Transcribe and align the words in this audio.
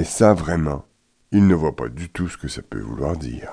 Mais 0.00 0.06
ça, 0.06 0.32
vraiment, 0.32 0.86
il 1.30 1.46
ne 1.46 1.54
voit 1.54 1.76
pas 1.76 1.90
du 1.90 2.08
tout 2.08 2.26
ce 2.26 2.38
que 2.38 2.48
ça 2.48 2.62
peut 2.62 2.80
vouloir 2.80 3.18
dire. 3.18 3.52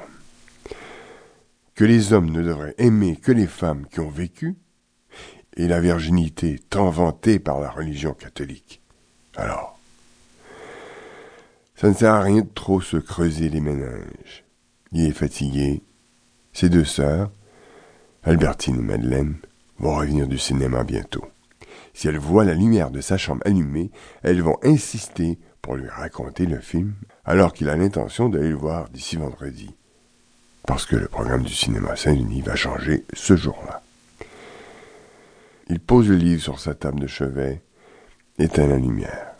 Que 1.75 1.83
les 1.83 2.13
hommes 2.13 2.31
ne 2.31 2.41
devraient 2.41 2.73
aimer 2.77 3.17
que 3.17 3.33
les 3.33 3.47
femmes 3.47 3.85
qui 3.91 3.99
ont 3.99 4.09
vécu, 4.09 4.55
et 5.57 5.67
la 5.67 5.81
virginité 5.81 6.57
tant 6.69 6.89
vantée 6.89 7.37
par 7.39 7.59
la 7.59 7.69
religion 7.69 8.13
catholique. 8.13 8.81
Alors, 9.35 9.77
ça 11.75 11.89
ne 11.89 11.93
sert 11.93 12.13
à 12.13 12.21
rien 12.21 12.43
de 12.43 12.53
trop 12.55 12.79
se 12.79 12.95
creuser 12.95 13.49
les 13.49 13.59
méninges. 13.59 14.45
Il 14.93 15.05
est 15.05 15.11
fatigué. 15.11 15.81
Ses 16.53 16.69
deux 16.69 16.85
sœurs, 16.85 17.29
Albertine 18.23 18.79
et 18.79 18.83
Madeleine, 18.83 19.35
vont 19.79 19.97
revenir 19.97 20.29
du 20.29 20.37
cinéma 20.37 20.85
bientôt. 20.85 21.25
Si 21.93 22.07
elles 22.07 22.17
voient 22.17 22.45
la 22.45 22.53
lumière 22.53 22.89
de 22.89 23.01
sa 23.01 23.17
chambre 23.17 23.41
allumée, 23.43 23.91
elles 24.23 24.41
vont 24.41 24.59
insister 24.63 25.37
pour 25.67 25.75
lui 25.75 25.89
raconter 25.89 26.45
le 26.45 26.61
film, 26.61 26.93
alors 27.25 27.51
qu'il 27.51 27.67
a 27.67 27.75
l'intention 27.75 28.29
d'aller 28.29 28.47
le 28.47 28.55
voir 28.55 28.87
d'ici 28.87 29.17
vendredi. 29.17 29.69
Parce 30.65 30.85
que 30.85 30.95
le 30.95 31.09
programme 31.09 31.43
du 31.43 31.53
cinéma 31.53 31.97
Saint-Denis 31.97 32.39
va 32.39 32.55
changer 32.55 33.03
ce 33.11 33.35
jour-là. 33.35 33.81
Il 35.67 35.81
pose 35.81 36.07
le 36.07 36.15
livre 36.15 36.41
sur 36.41 36.61
sa 36.61 36.73
table 36.73 37.01
de 37.01 37.07
chevet, 37.07 37.61
éteint 38.39 38.65
la 38.65 38.77
lumière. 38.77 39.33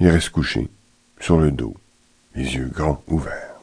Il 0.00 0.08
reste 0.08 0.30
couché, 0.30 0.68
sur 1.20 1.38
le 1.38 1.52
dos, 1.52 1.76
les 2.34 2.56
yeux 2.56 2.66
grands 2.66 3.00
ouverts. 3.06 3.60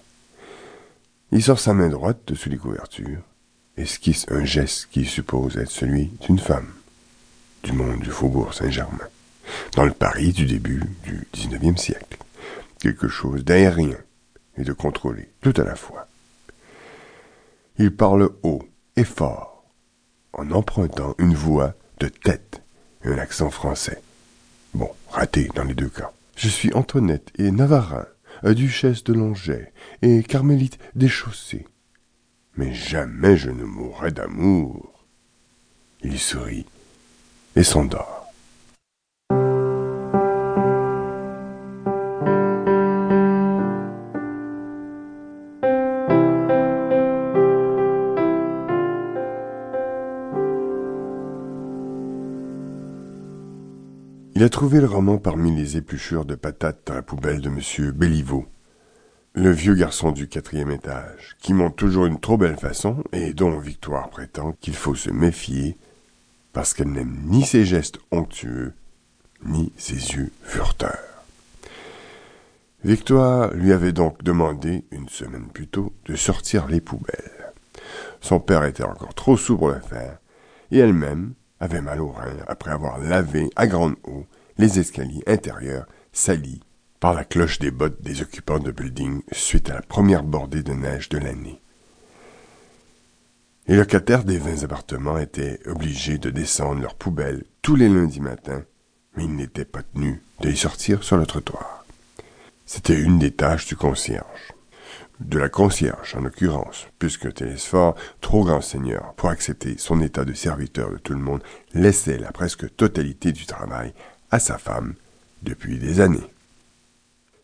Il 1.33 1.43
sort 1.43 1.59
sa 1.59 1.73
main 1.73 1.89
droite 1.89 2.21
de 2.25 2.35
sous 2.35 2.47
les 2.47 2.57
couvertures, 2.57 3.21
esquisse 3.75 4.25
un 4.29 4.45
geste 4.45 4.87
qui 4.91 5.03
suppose 5.03 5.57
être 5.57 5.71
celui 5.71 6.05
d'une 6.21 6.39
femme 6.39 6.71
du 7.63 7.73
monde 7.73 7.99
du 7.99 8.11
faubourg 8.11 8.53
Saint-Germain, 8.53 9.09
dans 9.75 9.85
le 9.85 9.91
Paris 9.91 10.33
du 10.33 10.45
début 10.45 10.81
du 11.03 11.27
XIXe 11.33 11.81
siècle. 11.81 12.17
Quelque 12.79 13.07
chose 13.07 13.43
d'aérien 13.43 13.97
et 14.57 14.63
de 14.63 14.73
contrôlé, 14.73 15.29
tout 15.41 15.53
à 15.57 15.63
la 15.63 15.75
fois. 15.75 16.07
Il 17.77 17.95
parle 17.95 18.29
haut 18.43 18.61
et 18.95 19.03
fort, 19.03 19.65
en 20.33 20.51
empruntant 20.51 21.15
une 21.17 21.33
voix 21.33 21.73
de 21.99 22.07
tête 22.07 22.61
et 23.03 23.07
un 23.09 23.17
accent 23.17 23.49
français. 23.49 24.01
Bon, 24.73 24.89
raté 25.09 25.49
dans 25.55 25.63
les 25.63 25.73
deux 25.73 25.89
cas. 25.89 26.11
Je 26.35 26.49
suis 26.49 26.73
Antoinette 26.73 27.31
et 27.37 27.51
Navarin, 27.51 28.05
duchesse 28.43 29.03
de 29.03 29.13
Langeais 29.13 29.71
et 30.01 30.23
carmélite 30.23 30.77
déchaussée. 30.95 31.65
Mais 32.55 32.73
jamais 32.73 33.37
je 33.37 33.49
ne 33.49 33.63
mourrai 33.63 34.11
d'amour. 34.11 35.05
Il 36.03 36.19
sourit 36.19 36.65
et 37.55 37.63
s'endort. 37.63 38.22
Il 54.35 54.41
a 54.41 54.49
trouvé 54.49 54.79
le 54.79 54.87
roman 54.87 55.19
parmi 55.19 55.55
les 55.55 55.77
épluchures 55.77 56.25
de 56.25 56.33
patates 56.33 56.87
dans 56.87 56.95
la 56.95 57.03
poubelle 57.03 57.39
de 57.39 57.49
M. 57.49 57.91
Béliveau, 57.91 58.47
le 59.33 59.51
vieux 59.51 59.75
garçon 59.75 60.11
du 60.11 60.27
quatrième 60.27 60.71
étage, 60.71 61.37
qui 61.39 61.53
monte 61.53 61.75
toujours 61.75 62.07
une 62.07 62.19
trop 62.19 62.35
belle 62.35 62.57
façon 62.57 63.03
et 63.11 63.35
dont 63.35 63.59
Victoire 63.59 64.09
prétend 64.09 64.53
qu'il 64.53 64.73
faut 64.73 64.95
se 64.95 65.11
méfier 65.11 65.77
parce 66.51 66.73
qu'elle 66.73 66.91
n'aime 66.91 67.15
ni 67.25 67.45
ses 67.45 67.63
gestes 67.63 67.99
onctueux, 68.09 68.73
ni 69.45 69.71
ses 69.77 70.15
yeux 70.15 70.31
furteurs. 70.41 71.23
Victoire 72.83 73.53
lui 73.53 73.71
avait 73.71 73.93
donc 73.93 74.23
demandé, 74.23 74.83
une 74.89 75.09
semaine 75.09 75.45
plus 75.53 75.67
tôt, 75.67 75.93
de 76.05 76.15
sortir 76.15 76.67
les 76.67 76.81
poubelles. 76.81 77.53
Son 78.19 78.39
père 78.39 78.65
était 78.65 78.83
encore 78.83 79.13
trop 79.13 79.37
sous 79.37 79.57
pour 79.57 79.69
le 79.69 79.79
faire, 79.79 80.17
et 80.71 80.79
elle-même 80.79 81.33
avait 81.59 81.81
mal 81.81 82.01
au 82.01 82.09
rein 82.09 82.37
après 82.47 82.71
avoir 82.71 82.99
lavé 82.99 83.49
à 83.55 83.67
grande 83.67 83.95
eau 84.03 84.25
les 84.57 84.79
escaliers 84.79 85.23
intérieurs 85.27 85.87
salis 86.11 86.61
par 86.99 87.13
la 87.13 87.25
cloche 87.25 87.59
des 87.59 87.71
bottes 87.71 88.01
des 88.01 88.21
occupants 88.21 88.59
de 88.59 88.71
building 88.71 89.21
suite 89.31 89.69
à 89.69 89.73
la 89.73 89.81
première 89.81 90.23
bordée 90.23 90.63
de 90.63 90.73
neige 90.73 91.09
de 91.09 91.17
l'année. 91.17 91.59
Les 93.67 93.75
locataires 93.75 94.23
des 94.23 94.37
vingt 94.37 94.63
appartements 94.63 95.17
étaient 95.17 95.59
obligés 95.67 96.17
de 96.17 96.29
descendre 96.29 96.81
leurs 96.81 96.95
poubelles 96.95 97.43
tous 97.61 97.75
les 97.75 97.89
lundis 97.89 98.19
matins, 98.19 98.63
mais 99.15 99.25
ils 99.25 99.35
n'étaient 99.35 99.65
pas 99.65 99.83
tenus 99.83 100.19
de 100.41 100.49
y 100.49 100.57
sortir 100.57 101.03
sur 101.03 101.17
le 101.17 101.25
trottoir. 101.25 101.85
C'était 102.65 102.99
une 102.99 103.19
des 103.19 103.31
tâches 103.31 103.67
du 103.67 103.75
concierge. 103.75 104.53
De 105.19 105.37
la 105.37 105.49
concierge, 105.49 106.15
en 106.15 106.21
l'occurrence, 106.21 106.87
puisque 106.99 107.33
Télésphore, 107.33 107.95
trop 108.19 108.43
grand 108.43 108.61
seigneur 108.61 109.13
pour 109.15 109.29
accepter 109.29 109.77
son 109.77 110.01
état 110.01 110.25
de 110.25 110.33
serviteur 110.33 110.91
de 110.91 110.97
tout 110.97 111.13
le 111.13 111.19
monde, 111.19 111.43
laissait 111.73 112.17
la 112.17 112.31
presque 112.31 112.75
totalité 112.75 113.31
du 113.31 113.45
travail 113.45 113.93
à 114.31 114.39
sa 114.39 114.57
femme 114.57 114.95
depuis 115.43 115.77
des 115.77 116.01
années. 116.01 116.33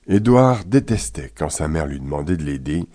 Édouard 0.08 0.66
détestait 0.66 1.32
quand 1.38 1.50
sa 1.50 1.68
mère 1.68 1.86
lui 1.86 2.00
demandait 2.00 2.38
de 2.38 2.44
l'aider 2.44 2.86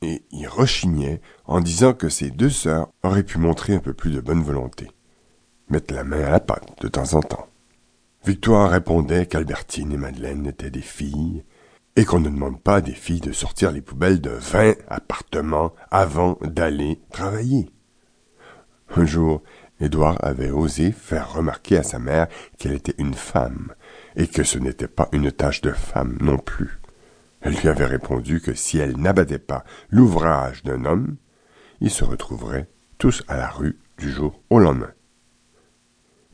et 0.00 0.22
y 0.32 0.46
rechignait 0.46 1.20
en 1.44 1.60
disant 1.60 1.92
que 1.92 2.08
ses 2.08 2.30
deux 2.30 2.50
sœurs 2.50 2.88
auraient 3.02 3.22
pu 3.22 3.38
montrer 3.38 3.74
un 3.74 3.80
peu 3.80 3.92
plus 3.92 4.10
de 4.10 4.20
bonne 4.20 4.42
volonté, 4.42 4.90
mettre 5.68 5.92
la 5.94 6.04
main 6.04 6.24
à 6.24 6.30
la 6.30 6.40
pâte 6.40 6.80
de 6.80 6.88
temps 6.88 7.14
en 7.14 7.20
temps. 7.20 7.48
Victoire 8.24 8.70
répondait 8.70 9.26
qu'Albertine 9.26 9.92
et 9.92 9.98
Madeleine 9.98 10.46
étaient 10.46 10.70
des 10.70 10.80
filles, 10.80 11.44
et 11.96 12.04
qu'on 12.04 12.20
ne 12.20 12.28
demande 12.28 12.60
pas 12.60 12.76
à 12.76 12.80
des 12.80 12.94
filles 12.94 13.20
de 13.20 13.32
sortir 13.32 13.70
les 13.70 13.82
poubelles 13.82 14.20
de 14.20 14.30
vingt 14.30 14.74
appartements 14.88 15.72
avant 15.90 16.38
d'aller 16.42 17.00
travailler. 17.10 17.70
Un 18.96 19.06
jour, 19.06 19.42
Édouard 19.80 20.18
avait 20.24 20.50
osé 20.50 20.92
faire 20.92 21.32
remarquer 21.32 21.78
à 21.78 21.82
sa 21.82 21.98
mère 21.98 22.28
qu'elle 22.58 22.74
était 22.74 22.94
une 22.98 23.14
femme, 23.14 23.74
et 24.16 24.26
que 24.26 24.42
ce 24.42 24.58
n'était 24.58 24.88
pas 24.88 25.08
une 25.12 25.32
tâche 25.32 25.60
de 25.60 25.72
femme 25.72 26.18
non 26.20 26.38
plus. 26.38 26.80
Elle 27.40 27.54
lui 27.54 27.68
avait 27.68 27.84
répondu 27.84 28.40
que 28.40 28.54
si 28.54 28.78
elle 28.78 28.96
n'abattait 28.96 29.38
pas 29.38 29.64
l'ouvrage 29.90 30.62
d'un 30.62 30.84
homme, 30.84 31.16
ils 31.80 31.90
se 31.90 32.04
retrouveraient 32.04 32.68
tous 32.98 33.22
à 33.28 33.36
la 33.36 33.48
rue 33.48 33.78
du 33.98 34.10
jour 34.10 34.40
au 34.50 34.58
lendemain. 34.58 34.92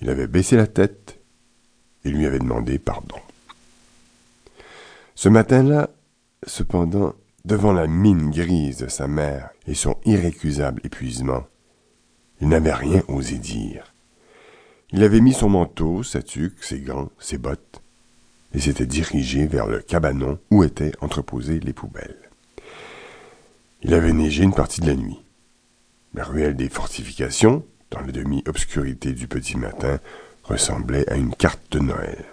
Il 0.00 0.08
avait 0.08 0.28
baissé 0.28 0.56
la 0.56 0.66
tête 0.66 1.20
et 2.04 2.10
lui 2.10 2.26
avait 2.26 2.38
demandé 2.38 2.78
pardon. 2.78 3.16
Ce 5.14 5.28
matin-là, 5.28 5.90
cependant, 6.46 7.14
devant 7.44 7.72
la 7.72 7.86
mine 7.86 8.30
grise 8.30 8.78
de 8.78 8.88
sa 8.88 9.06
mère 9.06 9.50
et 9.66 9.74
son 9.74 9.96
irrécusable 10.04 10.80
épuisement, 10.84 11.46
il 12.40 12.48
n'avait 12.48 12.72
rien 12.72 13.02
osé 13.08 13.38
dire. 13.38 13.94
Il 14.92 15.04
avait 15.04 15.20
mis 15.20 15.34
son 15.34 15.48
manteau, 15.48 16.02
sa 16.02 16.22
tuque, 16.22 16.64
ses 16.64 16.80
gants, 16.80 17.10
ses 17.18 17.38
bottes, 17.38 17.82
et 18.52 18.60
s'était 18.60 18.86
dirigé 18.86 19.46
vers 19.46 19.66
le 19.66 19.80
cabanon 19.80 20.38
où 20.50 20.64
étaient 20.64 20.92
entreposées 21.00 21.60
les 21.60 21.72
poubelles. 21.72 22.30
Il 23.82 23.94
avait 23.94 24.12
neigé 24.12 24.42
une 24.42 24.54
partie 24.54 24.80
de 24.80 24.88
la 24.88 24.96
nuit. 24.96 25.20
La 26.12 26.24
ruelle 26.24 26.56
des 26.56 26.68
fortifications, 26.68 27.64
dans 27.90 28.00
la 28.00 28.12
demi-obscurité 28.12 29.12
du 29.12 29.28
petit 29.28 29.56
matin, 29.56 30.00
ressemblait 30.42 31.08
à 31.08 31.16
une 31.16 31.34
carte 31.34 31.70
de 31.70 31.78
Noël, 31.78 32.24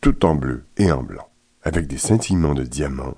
tout 0.00 0.24
en 0.26 0.34
bleu 0.34 0.64
et 0.76 0.92
en 0.92 1.02
blanc, 1.02 1.28
avec 1.62 1.86
des 1.86 1.98
scintillements 1.98 2.54
de 2.54 2.64
diamants 2.64 3.16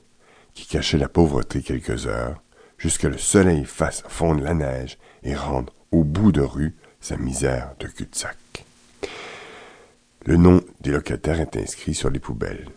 qui 0.54 0.66
cachaient 0.66 0.98
la 0.98 1.08
pauvreté 1.08 1.62
quelques 1.62 2.06
heures, 2.06 2.42
jusqu'à 2.78 3.08
le 3.08 3.18
soleil 3.18 3.64
fasse 3.64 4.02
fondre 4.08 4.42
la 4.42 4.54
neige 4.54 4.98
et 5.22 5.34
rendre 5.34 5.72
au 5.90 6.04
bout 6.04 6.32
de 6.32 6.42
rue 6.42 6.76
sa 7.00 7.16
misère 7.16 7.74
de 7.78 7.86
cul-de-sac. 7.86 8.36
Le 10.26 10.36
nom 10.36 10.62
des 10.80 10.90
locataires 10.90 11.40
est 11.40 11.56
inscrit 11.56 11.94
sur 11.94 12.10
les 12.10 12.18
poubelles. 12.18 12.68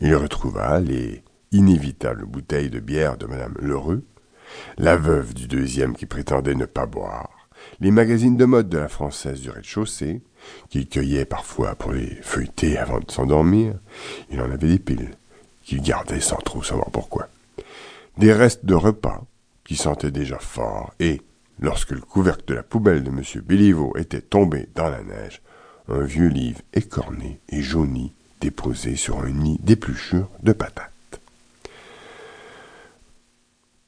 Il 0.00 0.14
retrouva 0.14 0.80
les 0.80 1.22
inévitables 1.52 2.26
bouteilles 2.26 2.70
de 2.70 2.80
bière 2.80 3.16
de 3.16 3.26
Madame 3.26 3.54
Lheureux, 3.60 4.04
la 4.78 4.96
veuve 4.96 5.34
du 5.34 5.46
deuxième 5.46 5.96
qui 5.96 6.06
prétendait 6.06 6.54
ne 6.54 6.66
pas 6.66 6.86
boire, 6.86 7.48
les 7.80 7.90
magazines 7.90 8.36
de 8.36 8.44
mode 8.44 8.68
de 8.68 8.78
la 8.78 8.88
française 8.88 9.40
du 9.40 9.50
rez-de-chaussée, 9.50 10.22
qu'il 10.68 10.88
cueillait 10.88 11.24
parfois 11.24 11.74
pour 11.74 11.92
les 11.92 12.06
feuilleter 12.22 12.78
avant 12.78 13.00
de 13.00 13.10
s'endormir, 13.10 13.74
il 14.30 14.40
en 14.40 14.50
avait 14.50 14.68
des 14.68 14.78
piles, 14.78 15.10
qu'il 15.62 15.82
gardait 15.82 16.20
sans 16.20 16.36
trop 16.36 16.62
savoir 16.62 16.90
pourquoi. 16.90 17.28
Des 18.18 18.32
restes 18.32 18.64
de 18.64 18.74
repas, 18.74 19.22
qui 19.64 19.76
sentaient 19.76 20.10
déjà 20.10 20.38
fort, 20.38 20.94
et, 21.00 21.20
lorsque 21.60 21.90
le 21.90 22.00
couvercle 22.00 22.44
de 22.46 22.54
la 22.54 22.62
poubelle 22.62 23.02
de 23.02 23.10
M. 23.10 23.22
Béliveau 23.44 23.96
était 23.96 24.20
tombé 24.20 24.68
dans 24.74 24.88
la 24.88 25.02
neige, 25.02 25.42
un 25.88 26.02
vieux 26.02 26.28
livre 26.28 26.60
écorné 26.72 27.40
et 27.48 27.62
jauni 27.62 28.12
déposé 28.40 28.96
sur 28.96 29.20
un 29.20 29.30
nid 29.30 29.58
d'épluchures 29.62 30.30
de 30.42 30.52
patates. 30.52 30.92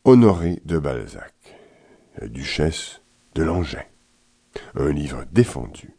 Honoré 0.05 0.61
de 0.65 0.79
Balzac, 0.79 1.35
la 2.19 2.29
duchesse 2.29 3.01
de 3.35 3.43
Langeais, 3.43 3.89
un 4.75 4.91
livre 4.91 5.25
défendu, 5.33 5.98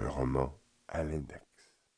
un 0.00 0.08
roman 0.08 0.58
à 0.88 1.04
l'index. 1.04 1.49